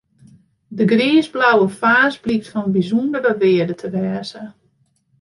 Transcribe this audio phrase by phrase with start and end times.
[0.75, 4.43] Dy griisblauwe faas blykt fan bysûndere wearde te wêze.